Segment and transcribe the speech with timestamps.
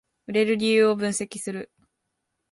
[0.25, 1.71] 売れる理由を分析する